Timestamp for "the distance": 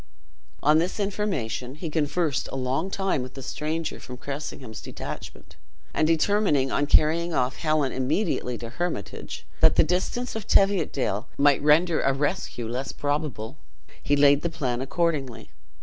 9.75-10.35